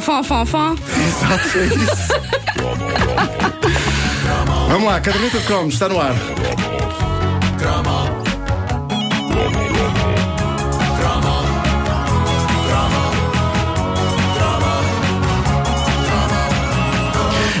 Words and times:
fom, 0.00 0.46
fom. 0.46 0.74
Exato, 0.74 1.58
é 1.58 1.66
isso. 1.66 2.12
Vamos 4.68 4.84
lá, 4.84 5.00
caderneta 5.00 5.38
de 5.38 5.44
cromos, 5.44 5.74
está 5.74 5.88
no 5.88 6.00
ar. 6.00 6.14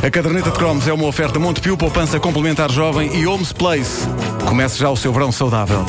A 0.02 0.10
caderneta 0.10 0.50
de 0.50 0.56
cromos 0.56 0.88
é 0.88 0.92
uma 0.92 1.06
oferta 1.06 1.38
Montepio, 1.38 1.76
poupança 1.76 2.18
complementar 2.18 2.70
jovem 2.70 3.14
e 3.16 3.26
Homes 3.26 3.52
Place. 3.52 4.08
Comece 4.46 4.78
já 4.78 4.90
o 4.90 4.96
seu 4.96 5.12
verão 5.12 5.30
saudável. 5.30 5.84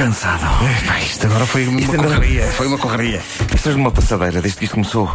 Cansado. 0.00 0.46
Epá, 0.82 0.98
isto 0.98 1.26
agora 1.26 1.44
foi 1.44 1.68
uma 1.68 1.78
Isto 1.78 1.94
correria. 1.94 2.46
Foi 2.52 2.66
uma 2.66 2.78
correria. 2.78 3.20
Isto 3.54 3.68
é 3.68 3.74
uma 3.74 3.90
passadeira 3.90 4.40
desde 4.40 4.58
que 4.58 4.64
isto 4.64 4.72
começou. 4.72 5.14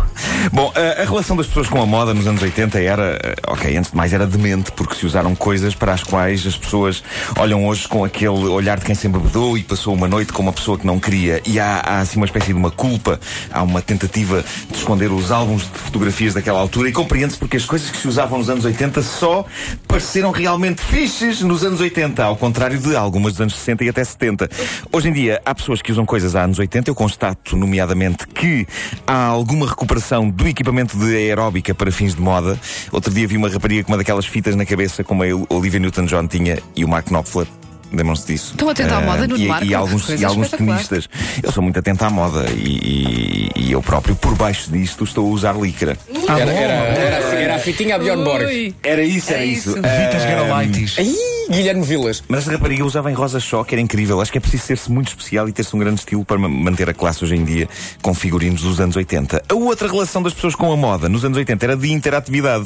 Bom, 0.51 0.71
a, 0.75 1.01
a 1.01 1.05
relação 1.05 1.35
das 1.35 1.47
pessoas 1.47 1.67
com 1.67 1.81
a 1.81 1.87
moda 1.87 2.13
nos 2.13 2.27
anos 2.27 2.39
80 2.39 2.79
era, 2.79 3.19
eh, 3.23 3.35
ok, 3.47 3.75
antes 3.75 3.89
de 3.89 3.97
mais 3.97 4.13
era 4.13 4.27
demente, 4.27 4.71
porque 4.73 4.93
se 4.93 5.03
usaram 5.07 5.33
coisas 5.33 5.73
para 5.73 5.91
as 5.91 6.03
quais 6.03 6.45
as 6.45 6.55
pessoas 6.55 7.03
olham 7.35 7.65
hoje 7.65 7.87
com 7.87 8.05
aquele 8.05 8.27
olhar 8.47 8.77
de 8.77 8.85
quem 8.85 8.93
se 8.93 9.07
embebedou 9.07 9.57
e 9.57 9.63
passou 9.63 9.91
uma 9.91 10.07
noite 10.07 10.31
com 10.31 10.43
uma 10.43 10.53
pessoa 10.53 10.77
que 10.77 10.85
não 10.85 10.99
queria. 10.99 11.41
E 11.47 11.59
há, 11.59 11.81
há 11.83 11.99
assim 12.01 12.17
uma 12.17 12.27
espécie 12.27 12.47
de 12.47 12.53
uma 12.53 12.69
culpa, 12.69 13.19
há 13.51 13.63
uma 13.63 13.81
tentativa 13.81 14.45
de 14.69 14.77
esconder 14.77 15.11
os 15.11 15.31
álbuns 15.31 15.63
de 15.63 15.79
fotografias 15.79 16.35
daquela 16.35 16.59
altura 16.59 16.89
e 16.89 16.91
compreende-se 16.91 17.39
porque 17.39 17.57
as 17.57 17.65
coisas 17.65 17.89
que 17.89 17.97
se 17.97 18.07
usavam 18.07 18.37
nos 18.37 18.51
anos 18.51 18.63
80 18.63 19.01
só 19.01 19.45
pareceram 19.87 20.29
realmente 20.29 20.79
fixes 20.81 21.41
nos 21.41 21.63
anos 21.63 21.81
80, 21.81 22.23
ao 22.23 22.35
contrário 22.35 22.77
de 22.77 22.95
algumas 22.95 23.33
dos 23.33 23.41
anos 23.41 23.55
60 23.55 23.83
e 23.83 23.89
até 23.89 24.03
70. 24.03 24.47
Hoje 24.91 25.09
em 25.09 25.13
dia 25.13 25.41
há 25.45 25.53
pessoas 25.53 25.81
que 25.81 25.91
usam 25.91 26.05
coisas 26.05 26.35
há 26.35 26.43
anos 26.43 26.59
80, 26.59 26.89
eu 26.89 26.95
constato 26.95 27.55
nomeadamente 27.55 28.27
que 28.27 28.65
há 29.05 29.25
alguma 29.27 29.67
recuperação 29.67 30.29
do 30.29 30.47
equipamento 30.47 30.97
de 30.97 31.15
aeróbica 31.15 31.73
para 31.73 31.91
fins 31.91 32.15
de 32.15 32.21
moda. 32.21 32.59
Outro 32.91 33.13
dia 33.13 33.27
vi 33.27 33.37
uma 33.37 33.49
rapariga 33.49 33.83
com 33.83 33.91
uma 33.91 33.97
daquelas 33.97 34.25
fitas 34.25 34.55
na 34.55 34.65
cabeça 34.65 35.03
como 35.03 35.23
a 35.23 35.27
Olivia 35.53 35.79
Newton-John 35.79 36.27
tinha 36.27 36.59
e 36.75 36.83
o 36.85 36.87
Mark 36.87 37.07
Knopfler. 37.07 37.47
Lembram-se 37.93 38.25
disso? 38.27 38.51
Estão 38.53 38.67
atento 38.67 38.93
à 38.93 38.97
Ah, 38.97 39.01
moda, 39.01 39.27
Nuno 39.27 39.37
e, 39.41 39.47
Marco? 39.47 39.65
e 39.65 39.73
alguns, 39.75 40.09
e 40.09 40.25
alguns 40.25 40.49
tenistas. 40.49 41.07
Eu 41.41 41.51
sou 41.51 41.63
muito 41.63 41.79
atento 41.79 42.03
à 42.03 42.09
moda 42.09 42.45
e, 42.51 43.49
e- 43.55 43.61
e 43.67 43.71
eu 43.71 43.81
próprio, 43.81 44.15
por 44.15 44.35
baixo 44.35 44.69
disto, 44.71 45.03
estou 45.03 45.27
a 45.27 45.29
usar 45.29 45.55
licra. 45.55 45.95
Era, 46.27 46.51
era, 46.51 46.73
era, 46.73 47.17
a 47.19 47.21
fi- 47.29 47.35
era 47.37 47.55
a 47.55 47.59
fitinha 47.59 47.95
a 47.95 47.99
Bjorn 47.99 48.23
Borg. 48.23 48.73
Era 48.83 49.03
isso, 49.03 49.31
era 49.31 49.43
É 49.43 49.45
isso. 49.45 49.69
isso. 49.69 49.79
Ah, 49.83 49.87
Vitas 49.87 50.25
Garolaitis. 50.25 50.95
Ai, 50.97 51.13
Guilherme 51.49 51.83
Vilas. 51.83 52.23
Mas 52.27 52.39
esta 52.41 52.51
rapariga 52.51 52.83
usava 52.83 53.11
em 53.11 53.13
rosa 53.13 53.39
choque, 53.39 53.75
era 53.75 53.81
incrível. 53.81 54.19
Acho 54.19 54.31
que 54.31 54.37
é 54.37 54.41
preciso 54.41 54.63
ser-se 54.63 54.91
muito 54.91 55.09
especial 55.09 55.47
e 55.47 55.51
ter-se 55.51 55.75
um 55.75 55.79
grande 55.79 55.99
estilo 55.99 56.25
para 56.25 56.37
ma- 56.37 56.49
manter 56.49 56.89
a 56.89 56.93
classe 56.93 57.23
hoje 57.23 57.35
em 57.35 57.43
dia 57.43 57.69
com 58.01 58.13
figurinos 58.13 58.61
dos 58.63 58.79
anos 58.79 58.95
80. 58.95 59.43
A 59.47 59.53
outra 59.53 59.87
relação 59.87 60.21
das 60.23 60.33
pessoas 60.33 60.55
com 60.55 60.71
a 60.71 60.77
moda 60.77 61.07
nos 61.07 61.23
anos 61.23 61.37
80 61.37 61.65
era 61.65 61.77
de 61.77 61.91
interatividade. 61.91 62.65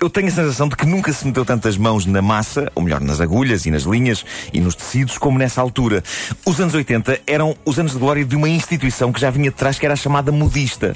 Eu 0.00 0.08
tenho 0.08 0.28
a 0.28 0.30
sensação 0.30 0.68
de 0.68 0.76
que 0.76 0.86
nunca 0.86 1.12
se 1.12 1.26
meteu 1.26 1.44
tantas 1.44 1.76
mãos 1.76 2.06
na 2.06 2.22
massa, 2.22 2.70
ou 2.74 2.82
melhor, 2.82 3.00
nas 3.00 3.20
agulhas 3.20 3.66
e 3.66 3.70
nas 3.70 3.82
linhas 3.82 4.24
e 4.52 4.60
nos 4.60 4.74
tecidos, 4.74 5.18
como 5.18 5.38
nessa 5.38 5.60
altura. 5.60 6.02
Os 6.46 6.60
anos 6.60 6.74
80 6.74 7.20
eram 7.26 7.56
os 7.64 7.78
anos 7.78 7.92
de 7.92 7.98
glória 7.98 8.24
de 8.24 8.36
uma 8.36 8.48
instituição 8.48 9.12
que 9.12 9.20
já 9.20 9.30
vinha 9.30 9.50
de 9.50 9.56
trás, 9.56 9.78
que 9.78 9.84
era 9.84 9.94
a 9.94 9.96
chamada 9.96 10.30
modista. 10.30 10.94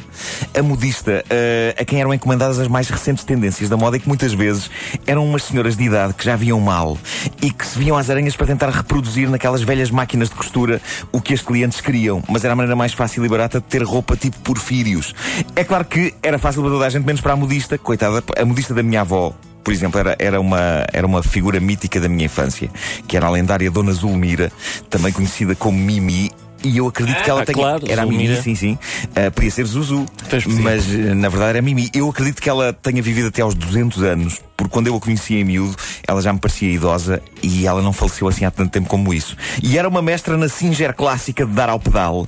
A 0.56 0.62
modista, 0.62 1.24
eh, 1.28 1.74
a 1.78 1.84
quem 1.84 2.00
eram 2.00 2.14
encomendadas 2.14 2.58
as 2.58 2.69
mais 2.69 2.88
recentes 2.88 3.24
tendências 3.24 3.69
da 3.69 3.76
moda 3.76 3.96
e 3.96 4.00
que 4.00 4.08
muitas 4.08 4.32
vezes 4.32 4.70
eram 5.06 5.26
umas 5.26 5.42
senhoras 5.44 5.76
de 5.76 5.84
idade 5.84 6.14
que 6.14 6.24
já 6.24 6.36
viam 6.36 6.60
mal 6.60 6.96
e 7.41 7.50
que 7.50 7.67
se 7.67 7.78
viam 7.78 7.97
às 7.97 8.11
aranhas 8.11 8.36
para 8.36 8.47
tentar 8.47 8.70
reproduzir 8.70 9.28
naquelas 9.28 9.62
velhas 9.62 9.91
máquinas 9.91 10.28
de 10.28 10.34
costura 10.34 10.80
o 11.12 11.20
que 11.20 11.34
as 11.34 11.42
clientes 11.42 11.81
queriam. 11.81 12.22
Mas 12.28 12.44
era 12.44 12.53
a 12.53 12.56
maneira 12.56 12.77
mais 12.77 12.92
fácil 12.92 13.25
e 13.25 13.28
barata 13.28 13.61
de 13.61 13.66
ter 13.66 13.83
roupa 13.83 14.16
tipo 14.16 14.39
porfírios. 14.41 15.14
É 15.55 15.64
claro 15.64 15.84
que 15.84 16.14
era 16.22 16.39
fácil 16.39 16.62
para 16.62 16.70
toda 16.72 16.86
a 16.86 16.91
gente, 16.91 17.05
menos 17.05 17.20
para 17.20 17.33
a 17.33 17.36
modista. 17.36 17.78
Coitada, 17.78 18.22
a 18.37 18.44
modista 18.44 18.75
da 18.75 18.82
minha 18.82 19.03
avó. 19.03 19.34
Por 19.62 19.72
exemplo, 19.72 19.98
era, 19.98 20.15
era, 20.19 20.38
uma, 20.38 20.84
era 20.93 21.06
uma 21.06 21.22
figura 21.22 21.59
mítica 21.59 21.98
da 21.98 22.09
minha 22.09 22.26
infância, 22.26 22.71
que 23.09 23.16
era 23.16 23.27
a 23.27 23.31
lendária 23.31 23.71
Dona 23.71 23.93
Zulmira, 23.93 24.53
também 24.91 25.10
conhecida 25.10 25.54
como 25.54 25.78
Mimi, 25.78 26.31
e 26.64 26.78
eu 26.78 26.86
acredito 26.88 27.22
que 27.22 27.30
ela 27.30 27.42
Ah, 27.42 27.44
tenha. 27.47 27.56
claro, 27.56 27.84
era 27.88 28.02
a 28.02 28.06
Mimi, 28.06 28.36
sim, 28.42 28.54
sim. 28.54 28.78
Ah, 29.14 29.30
podia 29.30 29.50
ser 29.50 29.64
Zuzu. 29.66 30.06
Mas 30.62 30.84
eh, 30.92 31.14
na 31.14 31.28
verdade 31.28 31.50
era 31.50 31.62
Mimi. 31.62 31.91
Eu 31.94 32.08
acredito 32.08 32.41
que 32.41 32.48
ela 32.48 32.72
tenha 32.72 33.02
vivido 33.02 33.28
até 33.28 33.42
aos 33.42 33.54
200 33.54 34.02
anos, 34.02 34.41
porque 34.56 34.72
quando 34.72 34.86
eu 34.86 34.97
a 34.97 35.00
conhecia 35.00 35.41
em 35.41 35.44
miúdo, 35.44 35.76
ela 36.06 36.20
já 36.22 36.32
me 36.32 36.38
parecia 36.38 36.70
idosa 36.70 37.22
e 37.42 37.66
ela 37.66 37.82
não 37.82 37.92
faleceu 37.92 38.26
assim 38.28 38.44
há 38.44 38.50
tanto 38.50 38.70
tempo 38.70 38.88
como 38.88 39.12
isso. 39.12 39.36
E 39.62 39.76
era 39.78 39.88
uma 39.88 40.00
mestra 40.03 40.36
na 40.36 40.48
Singer 40.48 40.94
clássica 40.94 41.44
de 41.44 41.53
dar 41.53 41.69
ao 41.69 41.78
pedal 41.78 42.26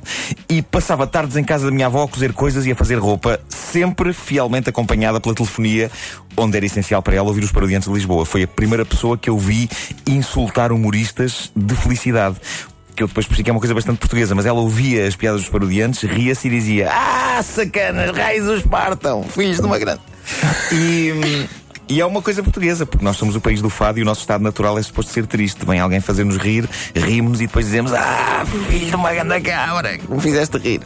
e 0.49 0.61
passava 0.63 1.07
tardes 1.07 1.37
em 1.37 1.45
casa 1.45 1.65
da 1.67 1.71
minha 1.73 1.87
avó 1.87 2.03
a 2.05 2.09
cozer 2.09 2.33
coisas 2.33 2.67
e 2.67 2.73
a 2.73 2.77
fazer 2.77 2.97
roupa, 2.97 3.41
sempre 3.49 4.13
fielmente 4.13 4.69
acompanhada 4.69 5.21
pela 5.21 5.35
telefonia, 5.35 5.91
onde 6.37 6.57
era 6.57 6.67
essencial 6.67 7.01
para 7.03 7.17
ela 7.17 7.29
ouvir 7.29 7.43
os 7.45 7.53
parodiantes 7.53 7.89
de 7.89 7.95
Lisboa. 7.95 8.27
Foi 8.27 8.43
a 8.43 8.49
primeira 8.49 8.85
pessoa 8.85 9.17
que 9.17 9.31
eu 9.31 9.39
vi 9.39 9.69
insultar 10.07 10.73
humoristas 10.73 11.51
de 11.57 11.75
felicidade 11.75 12.37
que 12.97 13.03
eu 13.03 13.07
depois 13.07 13.27
percebi 13.27 13.45
que 13.45 13.51
é 13.51 13.53
uma 13.53 13.61
coisa 13.61 13.75
bastante 13.75 13.99
portuguesa, 13.99 14.35
mas 14.35 14.47
ela 14.47 14.59
ouvia 14.61 15.07
as 15.07 15.15
piadas 15.15 15.43
dos 15.43 15.51
parodiantes, 15.51 16.03
ria-se 16.03 16.49
e 16.49 16.51
dizia: 16.51 16.91
Ah, 16.91 17.43
sacanas, 17.43 18.17
raios 18.17 18.49
os 18.49 18.63
partam, 18.63 19.23
filhos 19.23 19.59
de 19.59 19.67
uma 19.67 19.79
grande. 19.79 20.01
E. 20.73 21.13
hum, 21.13 21.47
E 21.89 22.01
é 22.01 22.05
uma 22.07 22.21
coisa 22.21 22.43
portuguesa, 22.43 22.85
porque 22.85 23.05
nós 23.05 23.17
somos 23.17 23.37
o 23.37 23.41
país 23.41 23.63
do 23.63 23.71
fado 23.71 24.01
e 24.01 24.03
o 24.03 24.05
nosso 24.05 24.23
estado 24.23 24.43
natural 24.43 24.77
é 24.77 24.83
suposto 24.83 25.13
ser 25.13 25.25
triste. 25.25 25.65
Vem 25.65 25.79
alguém 25.79 26.01
fazer-nos 26.01 26.37
rir, 26.37 26.69
rimos 26.97 27.41
e 27.41 27.47
depois 27.47 27.67
dizemos: 27.67 27.93
Ah, 27.93 28.45
filho 28.69 28.87
de 28.87 28.97
uma 28.97 29.13
grande 29.13 29.41
cabra, 29.43 29.97
que 29.97 30.11
me 30.11 30.21
fizeste 30.21 30.59
rir. 30.59 30.81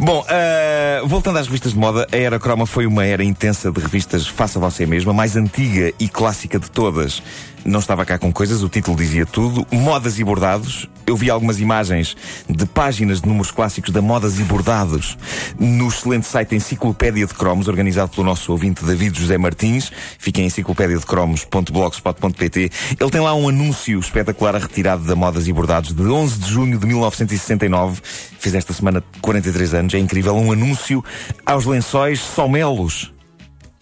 Bom, 0.00 0.24
ah, 0.30 1.02
voltando 1.04 1.38
às 1.38 1.46
revistas 1.46 1.72
de 1.72 1.78
moda, 1.78 2.06
a 2.10 2.16
Era 2.16 2.38
Croma 2.38 2.64
foi 2.64 2.86
uma 2.86 3.04
era 3.04 3.22
intensa 3.22 3.70
de 3.70 3.80
revistas 3.80 4.26
Faça 4.26 4.58
Você 4.58 4.86
Mesma, 4.86 5.12
mais 5.12 5.36
antiga 5.36 5.92
e 6.00 6.08
clássica 6.08 6.58
de 6.58 6.70
todas. 6.70 7.22
Não 7.66 7.80
estava 7.80 8.04
cá 8.04 8.16
com 8.16 8.32
coisas, 8.32 8.62
o 8.62 8.68
título 8.68 8.96
dizia 8.96 9.26
tudo. 9.26 9.66
Modas 9.72 10.20
e 10.20 10.24
bordados. 10.24 10.88
Eu 11.04 11.16
vi 11.16 11.28
algumas 11.28 11.58
imagens 11.58 12.16
de 12.48 12.64
páginas 12.64 13.20
de 13.20 13.26
números 13.26 13.50
clássicos 13.50 13.92
da 13.92 14.00
Modas 14.00 14.38
e 14.38 14.44
Bordados 14.44 15.18
no 15.58 15.88
excelente 15.88 16.26
site 16.26 16.54
Enciclopédia 16.54 17.26
de 17.26 17.34
Cromos, 17.34 17.66
organizado 17.66 18.12
pelo 18.12 18.24
nosso 18.24 18.52
ouvinte 18.52 18.84
David 18.84 19.18
José 19.18 19.36
Martins. 19.36 19.90
Fica 20.16 20.40
em 20.40 20.46
enciclopédia-de-cromos.blogspot.pt. 20.46 22.70
Ele 23.00 23.10
tem 23.10 23.20
lá 23.20 23.34
um 23.34 23.48
anúncio 23.48 23.98
espetacular 23.98 24.54
a 24.54 24.58
retirado 24.58 25.02
da 25.02 25.16
Modas 25.16 25.48
e 25.48 25.52
Bordados 25.52 25.92
de 25.92 26.02
11 26.02 26.38
de 26.38 26.48
junho 26.48 26.78
de 26.78 26.86
1969. 26.86 28.00
Fez 28.38 28.54
esta 28.54 28.72
semana 28.72 29.02
43 29.20 29.74
anos. 29.74 29.92
É 29.94 29.98
incrível. 29.98 30.36
Um 30.36 30.52
anúncio 30.52 31.04
aos 31.44 31.66
lençóis 31.66 32.20
Somelos. 32.20 33.15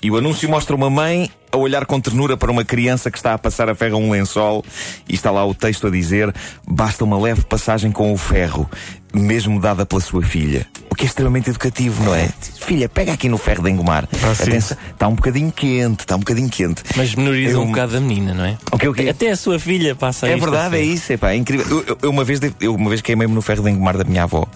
E 0.04 0.10
o 0.10 0.18
anúncio 0.18 0.46
mostra 0.50 0.76
uma 0.76 0.90
mãe 0.90 1.30
a 1.50 1.56
olhar 1.56 1.86
com 1.86 1.98
ternura 1.98 2.36
para 2.36 2.52
uma 2.52 2.62
criança 2.62 3.10
que 3.10 3.16
está 3.16 3.32
a 3.32 3.38
passar 3.38 3.70
a 3.70 3.74
ferro 3.74 3.96
a 3.96 3.98
um 3.98 4.10
lençol 4.10 4.62
e 5.08 5.14
está 5.14 5.30
lá 5.30 5.42
o 5.46 5.54
texto 5.54 5.86
a 5.86 5.90
dizer: 5.90 6.30
basta 6.68 7.02
uma 7.02 7.18
leve 7.18 7.40
passagem 7.40 7.90
com 7.90 8.12
o 8.12 8.18
ferro, 8.18 8.68
mesmo 9.14 9.58
dada 9.58 9.86
pela 9.86 10.02
sua 10.02 10.22
filha. 10.22 10.66
O 10.90 10.94
que 10.94 11.04
é 11.04 11.06
extremamente 11.06 11.48
educativo, 11.48 12.04
não 12.04 12.14
é? 12.14 12.28
Filha, 12.60 12.86
pega 12.86 13.14
aqui 13.14 13.30
no 13.30 13.38
ferro 13.38 13.62
de 13.62 13.70
engomar. 13.70 14.06
Ah. 14.22 14.32
Atenção, 14.32 14.76
está 14.92 15.08
um 15.08 15.14
bocadinho 15.14 15.50
quente, 15.50 16.00
está 16.00 16.16
um 16.16 16.18
bocadinho 16.18 16.50
quente. 16.50 16.82
Mas 16.94 17.14
menoriza 17.14 17.54
Eu- 17.54 17.62
um 17.62 17.68
bocado 17.68 17.96
a 17.96 18.00
menina, 18.00 18.34
não 18.34 18.44
é? 18.44 18.58
O 18.70 18.76
quê, 18.76 18.88
o 18.88 18.92
quê? 18.92 19.08
Até 19.08 19.30
a 19.30 19.36
sua 19.38 19.58
filha 19.58 19.94
passa 19.94 20.28
É 20.28 20.36
verdade, 20.36 20.76
é 20.76 20.82
isso, 20.82 21.14
epá, 21.14 21.30
é 21.30 21.36
incrível. 21.36 21.66
Eu, 21.66 21.84
eu- 21.86 21.98
eu 22.02 22.10
uma 22.10 22.24
vez, 22.24 22.40
eu 22.60 22.74
uma 22.74 22.90
vez 22.90 23.00
queimei-me 23.00 23.32
no 23.32 23.40
ferro 23.40 23.62
de 23.64 23.70
engomar 23.70 23.96
da 23.96 24.04
minha 24.04 24.24
avó, 24.24 24.46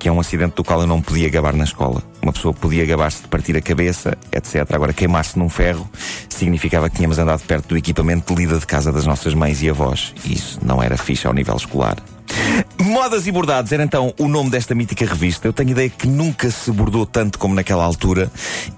que 0.00 0.08
é 0.08 0.12
um 0.12 0.18
acidente 0.18 0.56
do 0.56 0.64
qual 0.64 0.80
eu 0.80 0.86
não 0.86 1.00
podia 1.00 1.28
gabar 1.28 1.54
na 1.54 1.64
escola. 1.64 2.02
Uma 2.22 2.32
pessoa 2.32 2.54
podia 2.54 2.86
gabar-se 2.86 3.22
de 3.22 3.28
partir 3.28 3.54
a 3.54 3.60
cabeça, 3.60 4.16
etc. 4.32 4.66
Agora, 4.72 4.94
queimar-se 4.94 5.38
num 5.38 5.50
ferro 5.50 5.88
significava 6.28 6.88
que 6.88 6.96
tínhamos 6.96 7.18
andado 7.18 7.42
perto 7.42 7.68
do 7.68 7.76
equipamento 7.76 8.34
de 8.34 8.40
lida 8.40 8.58
de 8.58 8.66
casa 8.66 8.90
das 8.90 9.06
nossas 9.06 9.34
mães 9.34 9.62
e 9.62 9.68
avós. 9.68 10.14
E 10.24 10.32
isso 10.32 10.58
não 10.64 10.82
era 10.82 10.96
fixe 10.96 11.26
ao 11.26 11.34
nível 11.34 11.54
escolar. 11.54 11.96
Modas 12.82 13.26
e 13.26 13.32
Bordados 13.32 13.70
era 13.72 13.82
então 13.82 14.14
o 14.18 14.26
nome 14.26 14.50
desta 14.50 14.74
mítica 14.74 15.04
revista. 15.04 15.46
Eu 15.46 15.52
tenho 15.52 15.70
ideia 15.70 15.90
que 15.90 16.06
nunca 16.06 16.50
se 16.50 16.70
bordou 16.72 17.04
tanto 17.04 17.38
como 17.38 17.54
naquela 17.54 17.84
altura 17.84 18.30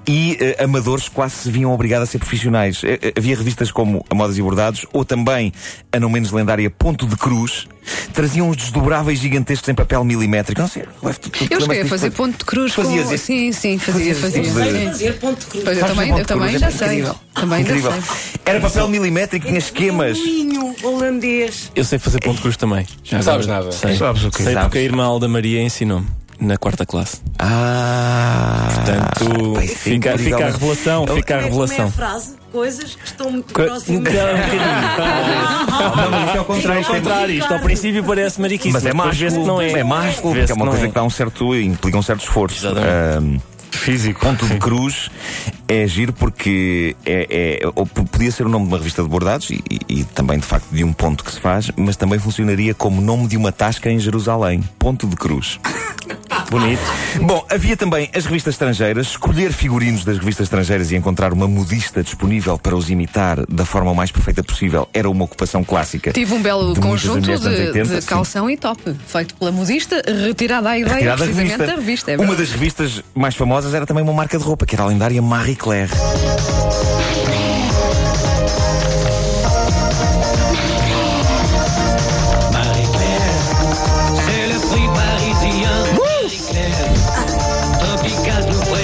e 0.06 0.36
eh, 0.40 0.64
amadores 0.64 1.08
quase 1.08 1.34
se 1.36 1.50
viam 1.50 1.72
obrigados 1.72 2.08
a 2.08 2.12
ser 2.12 2.18
profissionais. 2.18 2.82
Eh, 2.82 2.98
eh, 3.00 3.12
havia 3.16 3.36
revistas 3.36 3.70
como 3.70 4.04
a 4.10 4.14
Modas 4.14 4.36
e 4.38 4.42
Bordados 4.42 4.86
ou 4.92 5.04
também 5.04 5.52
a 5.92 6.00
não 6.00 6.10
menos 6.10 6.32
lendária 6.32 6.68
Ponto 6.68 7.06
de 7.06 7.16
Cruz. 7.16 7.68
Traziam 8.12 8.48
uns 8.48 8.56
desdobráveis 8.56 9.18
gigantescos 9.18 9.68
em 9.68 9.74
papel 9.74 10.04
milimétrico. 10.04 10.60
Não 10.60 10.68
sei, 10.68 10.82
tu- 10.82 11.30
tu- 11.30 11.30
tu 11.30 11.46
Eu 11.50 11.60
cheguei 11.60 11.80
a 11.82 11.86
fazer 11.86 12.10
ponto 12.10 12.38
de 12.38 12.44
cruz 12.44 12.72
Fazias 12.74 13.08
com... 13.08 13.16
Sim, 13.16 13.52
sim, 13.52 13.78
fazia, 13.78 14.14
fazia. 14.14 14.44
Sim. 14.44 14.50
fazer 14.90 15.18
ponto 15.18 15.46
cruz. 15.46 15.64
Pois 15.64 15.78
eu 15.78 15.86
também, 15.86 16.10
eu 16.10 16.16
de 16.18 16.24
também 16.24 16.48
cruz, 16.48 16.60
já 16.60 16.66
é 16.68 16.70
sei. 16.70 17.04
Também 17.34 17.60
Incrível. 17.62 17.90
já 17.92 18.00
sei. 18.02 18.32
Era 18.44 18.60
papel 18.60 18.88
milimétrico, 18.88 19.46
tinha 19.46 19.58
esquemas. 19.58 20.18
Vinho 20.18 20.74
holandês. 20.82 21.70
Eu 21.74 21.84
sei 21.84 21.98
fazer 21.98 22.20
ponto 22.20 22.36
de 22.36 22.42
cruz 22.42 22.56
também. 22.56 22.86
Já 23.02 23.22
Sabes 23.22 23.46
agora. 23.48 23.64
nada? 23.64 23.72
Sei. 23.72 23.96
Sabes 23.96 24.24
o 24.24 24.30
quê? 24.30 24.42
Sei 24.42 24.52
Sabes. 24.52 24.68
porque 24.68 24.78
a 24.78 24.82
irmã 24.82 25.04
Alda 25.04 25.28
Maria 25.28 25.62
ensinou-me 25.62 26.06
na 26.40 26.56
quarta 26.56 26.84
classe. 26.84 27.18
Ah, 27.38 28.68
Portanto, 28.74 29.58
é 29.60 29.66
fica, 29.66 30.18
fica 30.18 30.46
a 30.46 30.50
revelação, 30.50 31.06
fica 31.06 31.34
a 31.36 31.38
é- 31.38 31.42
Como 31.48 31.64
é 31.64 31.66
revelação. 31.66 31.86
a 31.86 31.90
frase? 31.90 32.41
Coisas 32.52 32.94
que 32.94 33.04
estão 33.06 33.42
próximas. 33.42 34.12
Então, 34.12 34.26
é. 34.28 36.10
Não, 36.10 36.24
isto 36.24 36.34
é 36.34 36.38
ao 36.38 36.44
contrário. 36.44 36.80
Isto 36.80 36.92
é- 36.92 37.00
contrário, 37.00 37.34
isto 37.34 37.54
ao 37.54 37.60
princípio 37.60 38.04
parece 38.04 38.40
mariquice, 38.40 38.72
Mas 38.72 38.86
é 38.86 38.90
que 38.90 38.96
não 39.38 39.60
é. 39.60 39.70
é 39.72 39.84
Vê-se 39.84 40.22
porque 40.22 40.52
é 40.52 40.54
uma 40.54 40.66
coisa 40.66 40.88
que 40.88 40.94
dá 40.94 41.02
um 41.02 41.10
certo, 41.10 41.54
implica 41.56 41.98
um 41.98 42.02
certo 42.02 42.20
esforço. 42.20 42.66
Exatamente. 42.66 43.42
Físico. 43.72 44.20
Ponto 44.20 44.46
de. 44.46 44.58
Cruz 44.58 45.10
é 45.66 45.86
giro 45.88 46.12
porque 46.12 46.94
é, 47.06 47.60
é- 47.66 47.82
podia 48.12 48.30
ser 48.30 48.44
o 48.46 48.48
nome 48.48 48.66
de 48.66 48.70
uma 48.72 48.76
revista 48.78 49.02
de 49.02 49.08
bordados 49.08 49.48
e, 49.50 49.60
e- 49.68 49.80
e 50.00 50.04
também 50.04 50.38
de 50.38 50.44
facto 50.46 50.66
de 50.70 50.84
um 50.84 50.92
ponto 50.92 51.24
que 51.24 51.32
se 51.32 51.40
faz, 51.40 51.70
mas 51.76 51.96
também 51.96 52.18
funcionaria 52.18 52.74
como 52.74 53.00
nome 53.00 53.26
de 53.26 53.36
uma 53.36 53.50
tasca 53.50 53.90
em 53.90 53.98
Jerusalém. 53.98 54.62
Ponto 54.78 55.06
de 55.06 55.16
Cruz. 55.16 55.58
Bonito. 56.52 56.82
Bom, 57.22 57.46
havia 57.48 57.78
também 57.78 58.10
as 58.14 58.26
revistas 58.26 58.52
estrangeiras. 58.52 59.06
Escolher 59.06 59.54
figurinos 59.54 60.04
das 60.04 60.18
revistas 60.18 60.44
estrangeiras 60.44 60.92
e 60.92 60.96
encontrar 60.96 61.32
uma 61.32 61.48
modista 61.48 62.02
disponível 62.02 62.58
para 62.58 62.76
os 62.76 62.90
imitar 62.90 63.42
da 63.48 63.64
forma 63.64 63.94
mais 63.94 64.12
perfeita 64.12 64.44
possível 64.44 64.86
era 64.92 65.08
uma 65.08 65.24
ocupação 65.24 65.64
clássica. 65.64 66.12
Tive 66.12 66.34
um 66.34 66.42
belo 66.42 66.74
de 66.74 66.80
conjunto 66.80 67.22
de, 67.22 67.30
80, 67.30 67.82
de 67.94 68.02
sim. 68.02 68.06
calção 68.06 68.50
e 68.50 68.58
top, 68.58 68.94
feito 69.06 69.34
pela 69.36 69.50
modista, 69.50 70.02
retirada 70.06 70.68
a 70.68 70.78
ideia 70.78 70.94
Retirada 70.94 71.16
da 71.20 71.24
precisamente 71.24 71.52
revista. 71.52 71.66
da 71.66 71.80
revista. 71.80 72.10
É 72.10 72.18
uma 72.18 72.36
das 72.36 72.50
revistas 72.50 73.02
mais 73.14 73.34
famosas 73.34 73.72
era 73.72 73.86
também 73.86 74.04
uma 74.04 74.12
marca 74.12 74.36
de 74.36 74.44
roupa, 74.44 74.66
que 74.66 74.74
era 74.74 74.84
a 74.84 74.88
lendária 74.88 75.22
Marie 75.22 75.56
Claire. 75.56 75.90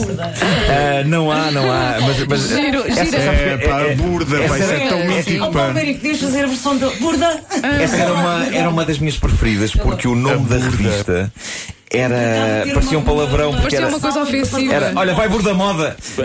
Ah, 0.69 1.03
não 1.05 1.31
há, 1.31 1.51
não 1.51 1.71
há. 1.71 1.97
Mas, 2.01 2.25
mas 2.27 2.47
Giro, 2.49 2.83
essa, 2.87 3.05
que- 3.05 3.15
É, 3.15 3.57
pá, 3.57 3.81
a 3.81 3.95
burda, 3.95 4.41
essa 4.43 4.55
era- 4.63 4.83
é 4.83 4.87
tão 4.89 5.05
mítico, 5.05 5.45
Oh, 5.45 5.51
pá. 5.51 5.73
Podias 5.73 6.19
fazer 6.19 6.43
a 6.43 6.47
versão 6.47 6.77
da 6.77 6.89
burda? 6.91 7.39
Essa 7.81 7.95
era 7.97 8.13
uma, 8.13 8.45
era 8.55 8.69
uma 8.69 8.85
das 8.85 8.97
minhas 8.99 9.17
preferidas, 9.17 9.71
porque 9.75 10.07
o 10.07 10.15
nome 10.15 10.45
da 10.47 10.57
revista 10.57 11.31
era. 11.91 12.65
parecia 12.73 12.97
um 12.97 13.03
palavrão, 13.03 13.51
porque 13.51 13.63
Parecia 13.63 13.79
era. 13.79 13.89
uma 13.89 13.99
coisa 13.99 14.21
ofensiva. 14.21 14.73
Era, 14.73 14.93
olha, 14.95 15.13
vai 15.13 15.27
Burda 15.27 15.53
Moda! 15.53 15.95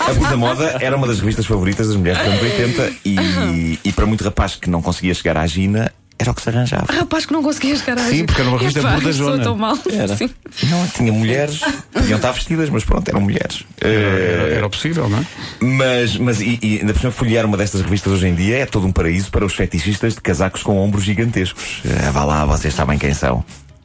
A 0.00 0.12
Burda 0.12 0.36
Moda 0.36 0.76
era 0.80 0.96
uma 0.96 1.06
das 1.06 1.20
revistas 1.20 1.46
favoritas 1.46 1.88
das 1.88 1.96
mulheres 1.96 2.18
dos 2.22 2.28
anos 2.32 2.42
80 2.42 2.92
e, 3.04 3.78
e 3.84 3.92
para 3.92 4.06
muito 4.06 4.22
rapaz 4.24 4.56
que 4.56 4.68
não 4.68 4.82
conseguia 4.82 5.14
chegar 5.14 5.36
à 5.36 5.46
Gina, 5.46 5.92
era 6.24 6.32
o 6.32 6.34
que 6.34 6.42
se 6.42 6.48
arranjava. 6.48 6.92
Rapaz 6.92 7.26
que 7.26 7.32
não 7.32 7.42
conseguia 7.42 7.76
chegar 7.76 7.98
à 7.98 8.04
Sim, 8.08 8.24
porque 8.24 8.40
era 8.40 8.50
uma 8.50 8.58
revista 8.58 8.80
Epá, 8.80 8.92
burdajona. 8.94 9.34
sou 9.36 9.44
tão 9.44 9.56
mal. 9.56 9.78
Era. 9.92 10.16
Sim. 10.16 10.30
Não, 10.64 10.86
tinha 10.88 11.12
mulheres, 11.12 11.60
podiam 11.92 12.16
estar 12.16 12.32
vestidas, 12.32 12.70
mas 12.70 12.84
pronto, 12.84 13.08
eram 13.08 13.20
mulheres. 13.20 13.64
Era, 13.80 13.92
Ah, 13.92 14.48
era 14.56 14.66
o 14.66 14.70
possível, 14.70 15.08
não 15.08 15.18
é? 15.18 15.24
Mas, 15.60 16.16
mas 16.16 16.40
e, 16.40 16.58
e 16.62 16.78
ainda 16.80 16.92
por 16.92 17.00
cima, 17.00 17.12
folhear 17.12 17.44
uma 17.46 17.56
destas 17.56 17.80
revistas 17.80 18.12
hoje 18.12 18.26
em 18.26 18.34
dia 18.34 18.58
é 18.58 18.66
todo 18.66 18.86
um 18.86 18.92
paraíso 18.92 19.30
para 19.30 19.44
os 19.44 19.54
fetichistas 19.54 20.14
de 20.14 20.20
casacos 20.20 20.62
com 20.62 20.78
ombros 20.78 21.04
gigantescos. 21.04 21.82
Ah, 22.06 22.10
vá 22.10 22.24
lá, 22.24 22.44
vocês 22.44 22.72
sabem 22.74 22.98
quem 22.98 23.12
são. 23.14 23.44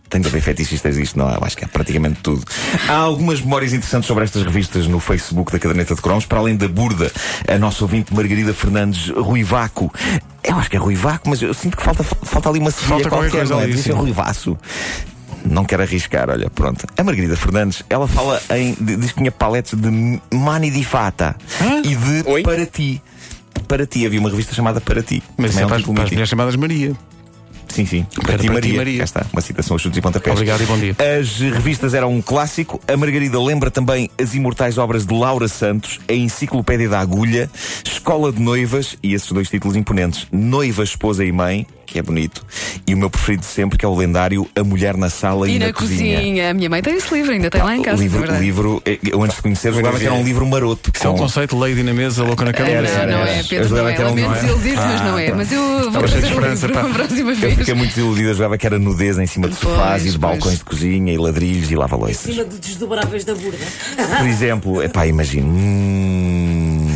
Tem 0.10 0.20
de 0.20 0.28
haver 0.28 0.42
fetichistas 0.42 0.96
disto, 0.96 1.18
não? 1.20 1.30
é? 1.30 1.36
Eu 1.36 1.44
acho 1.44 1.56
que 1.56 1.64
é 1.64 1.68
praticamente 1.68 2.20
tudo. 2.22 2.44
Há 2.88 2.94
algumas 2.94 3.42
memórias 3.42 3.74
interessantes 3.74 4.08
sobre 4.08 4.24
estas 4.24 4.44
revistas 4.44 4.88
no 4.88 5.00
Facebook 5.00 5.52
da 5.52 5.60
Caderneta 5.60 5.94
de 5.94 6.02
Cromos, 6.02 6.26
para 6.26 6.40
além 6.40 6.56
da 6.58 6.68
burda, 6.68 7.12
a 7.48 7.58
nossa 7.60 7.84
ouvinte 7.84 8.14
Margarida 8.14 8.54
Fernandes 8.54 9.10
Ruivaco. 9.10 9.94
Eu 10.44 10.58
acho 10.58 10.70
que 10.70 10.78
é 10.78 10.80
Ruivaco, 10.80 11.30
mas 11.30 11.42
eu 11.42 11.54
sinto 11.54 11.78
que 11.78 11.84
falta, 11.84 12.04
falta 12.04 12.50
ali 12.50 12.60
uma 12.60 12.72
Falta 12.72 13.10
qualquer 13.10 13.32
coisa 13.32 13.54
não 13.54 13.62
é? 13.62 13.68
Devia 13.68 13.84
ser. 13.84 13.92
Ruivaço. 13.92 14.58
Não 15.46 15.64
quero 15.64 15.84
arriscar, 15.84 16.30
olha, 16.30 16.50
pronto. 16.50 16.86
A 16.98 17.04
Margarida 17.04 17.36
Fernandes, 17.36 17.84
ela 17.90 18.08
fala 18.08 18.42
em. 18.50 18.76
diz 18.80 19.12
que 19.12 19.20
tinha 19.20 19.32
paletes 19.32 19.74
de 19.80 20.20
Mani 20.34 20.72
di 20.72 20.84
Fata 20.84 21.36
e 21.84 21.96
de 21.96 22.30
Oi? 22.30 22.42
Para 22.42 22.66
Ti. 22.66 23.02
Para 23.68 23.86
Ti, 23.86 24.06
havia 24.06 24.20
uma 24.20 24.30
revista 24.30 24.56
chamada 24.56 24.82
Para 24.82 25.04
Ti. 25.04 25.22
Mas 25.38 25.56
é 25.56 25.66
para, 25.66 25.80
para 25.82 26.04
as 26.04 26.10
mulheres 26.10 26.30
chamadas 26.30 26.56
Maria. 26.56 26.94
Sim, 27.70 27.86
sim. 27.86 28.06
Para, 28.16 28.24
Para 28.24 28.38
ti, 28.38 28.48
ti, 28.48 28.54
Maria. 28.54 28.78
Maria. 28.78 28.98
Cá 29.00 29.04
está, 29.04 29.26
uma 29.32 29.42
citação 29.42 29.76
aos 29.76 29.82
chutes 29.82 29.98
e 29.98 30.02
pontapés. 30.02 30.34
Obrigado 30.36 30.62
e 30.62 30.66
bom 30.66 30.78
dia. 30.78 30.96
As 31.20 31.40
revistas 31.40 31.94
eram 31.94 32.14
um 32.14 32.22
clássico. 32.22 32.82
A 32.88 32.98
Margarida 32.98 33.40
lembra 33.42 33.70
também 33.72 34.10
as 34.22 34.34
imortais 34.34 34.78
obras 34.78 35.06
de 35.06 35.14
Laura 35.14 35.48
Santos, 35.48 36.00
a 36.10 36.14
Enciclopédia 36.14 36.90
da 36.90 37.00
Agulha, 37.00 37.50
Escola 37.86 38.32
de 38.32 38.42
Noivas 38.42 38.98
e 39.04 39.14
esses 39.14 39.32
dois 39.32 39.50
títulos 39.50 39.76
imponentes: 39.78 40.28
Noiva, 40.32 40.84
Esposa 40.84 41.24
e 41.24 41.32
Mãe, 41.32 41.66
que 41.86 41.98
é 41.98 42.02
bonito, 42.02 42.46
e 42.86 42.94
o 42.94 42.98
meu 42.98 43.10
preferido 43.10 43.42
de 43.42 43.48
sempre, 43.48 43.78
que 43.78 43.84
é 43.86 43.88
o 43.88 43.96
lendário 43.96 44.48
A 44.56 44.64
Mulher 44.64 44.96
na 44.98 45.10
Sala 45.10 45.50
e, 45.50 45.56
E 45.56 45.60
na 45.60 45.74
cozinha. 45.74 46.50
A 46.52 46.54
minha 46.54 46.70
mãe 46.70 46.82
tem 46.82 46.96
esse 46.96 47.12
livro, 47.14 47.32
ainda 47.32 47.50
tem 47.50 47.62
lá 47.64 47.76
em 47.76 47.80
O 47.80 47.84
casa. 47.84 48.02
livro, 48.02 48.32
é 48.32 48.40
livro, 48.40 48.82
eh, 48.86 49.00
eu 49.12 49.24
antes 49.24 49.38
de 49.38 49.42
conhecer, 49.42 49.74
julgava 49.74 49.98
que 49.98 50.06
era 50.06 50.14
um 50.14 50.24
livro 50.24 50.46
maroto. 50.46 50.92
Isso 50.94 51.06
é 51.06 51.10
um 51.10 51.14
com- 51.14 51.20
conceito, 51.24 51.58
Lady 51.58 51.82
na 51.84 51.94
mesa, 51.94 52.24
louca 52.24 52.46
na 52.46 52.54
cama. 52.54 52.70
Não, 52.70 52.76
Era, 52.78 53.06
não 53.12 53.20
era. 53.22 53.30
é, 53.32 53.44
Pedro, 53.44 53.76
não 53.76 53.88
é. 53.88 53.94
que 53.94 54.02
era 54.02 54.08
um- 54.12 54.16
Lamento 54.16 54.28
não 54.30 54.36
é? 54.36 54.40
desiludir-te, 54.42 54.78
mas 54.78 55.02
não 55.02 55.18
é. 55.20 55.34
Mas 55.34 55.52
eu 55.52 55.92
vou 55.92 56.02
o 56.02 56.06
esperança, 56.06 56.68
livro 56.68 56.74
para 56.74 56.82
a 56.90 56.94
próxima 56.94 57.34
vez. 57.34 57.59
Fiquei 57.60 57.74
muito 57.74 57.90
desiludido, 57.90 58.30
eu 58.30 58.34
jogava 58.34 58.58
que 58.58 58.66
era 58.66 58.80
nudez 58.80 59.18
em 59.18 59.28
cima 59.28 59.48
de 59.50 59.56
sofás 59.56 60.06
e 60.06 60.12
de 60.12 60.18
balcões 60.18 60.60
de 60.60 60.66
cozinha 60.66 61.14
e 61.14 61.18
ladrilhos 61.18 61.70
e 61.72 61.76
lava-loiças. 61.76 62.34
Cima 62.34 62.46
de 62.46 62.58
desdobráveis 62.58 63.26
da 63.26 63.36
burda. 63.36 63.58
Por 64.18 64.28
exemplo, 64.28 64.84
epá, 64.84 65.06
imagino. 65.06 65.48
Hum... 65.50 66.90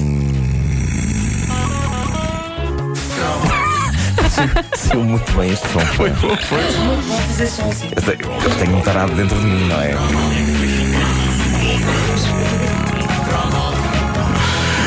Saiu 4.75 5.03
muito 5.03 5.31
bem 5.33 5.51
este 5.51 5.67
som. 5.69 5.79
Foi. 5.79 6.09
Eu 6.09 6.17
tenho, 8.01 8.33
eu 8.43 8.55
tenho 8.57 8.77
um 8.77 8.81
tarado 8.81 9.13
dentro 9.13 9.39
de 9.39 9.45
mim, 9.45 9.67
não 9.67 9.79
é? 9.81 9.93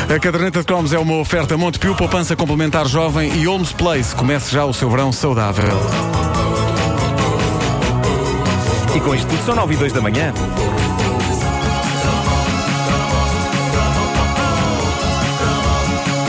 A 0.09 0.19
caderneta 0.19 0.61
de 0.61 0.65
cromos 0.65 0.93
é 0.93 0.97
uma 0.97 1.15
oferta 1.17 1.57
Montepio, 1.57 1.93
poupança 1.93 2.33
complementar 2.33 2.87
jovem 2.87 3.29
e 3.35 3.45
Holmes 3.45 3.73
Place. 3.73 4.15
Comece 4.15 4.51
já 4.51 4.63
o 4.63 4.73
seu 4.73 4.89
verão 4.89 5.11
saudável. 5.11 5.65
E 8.95 8.99
com 9.01 9.13
isto 9.13 9.35
são 9.45 9.53
9 9.53 9.73
e 9.73 9.77
2 9.77 9.91
da 9.91 10.01
manhã. 10.01 10.33